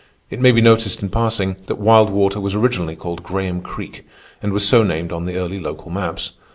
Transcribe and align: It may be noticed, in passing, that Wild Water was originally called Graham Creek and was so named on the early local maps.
It 0.31 0.39
may 0.39 0.51
be 0.51 0.61
noticed, 0.61 1.03
in 1.03 1.09
passing, 1.09 1.57
that 1.67 1.75
Wild 1.77 2.09
Water 2.09 2.39
was 2.39 2.55
originally 2.55 2.95
called 2.95 3.21
Graham 3.21 3.61
Creek 3.61 4.03
and 4.41 4.51
was 4.51 4.67
so 4.67 4.81
named 4.81 5.11
on 5.11 5.25
the 5.25 5.35
early 5.35 5.59
local 5.59 5.91
maps. 5.91 6.31